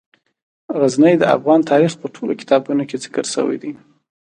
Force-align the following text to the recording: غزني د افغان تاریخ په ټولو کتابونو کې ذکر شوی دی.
غزني 0.79 1.13
د 1.19 1.23
افغان 1.35 1.59
تاریخ 1.71 1.91
په 2.01 2.07
ټولو 2.15 2.33
کتابونو 2.41 2.83
کې 2.89 3.01
ذکر 3.03 3.25
شوی 3.33 3.57
دی. 3.63 3.71